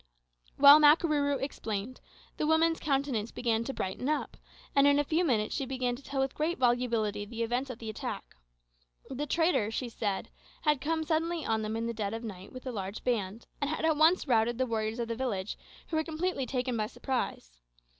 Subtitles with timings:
[0.57, 2.01] While Makarooroo explained,
[2.37, 4.35] the woman's countenance seemed to brighten up,
[4.75, 7.77] and in a few minutes she began to tell with great volubility the events of
[7.77, 8.35] the attack.
[9.11, 10.31] The trader, she said,
[10.63, 13.69] had come suddenly on them in the dead of night with a large band, and
[13.69, 15.55] had at once routed the warriors of the village,
[15.89, 17.59] who were completely taken by surprise.